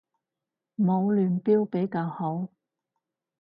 [0.77, 2.47] 唔好亂標比較好